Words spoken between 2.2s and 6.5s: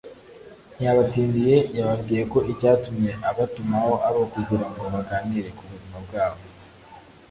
ko icyatumye abatumaho ari ukugira ngo baganire ku buzima bwabo